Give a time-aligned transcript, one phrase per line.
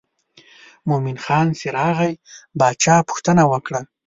[0.89, 2.13] مومن خان چې راغی
[2.59, 3.81] باچا پوښتنه وکړه.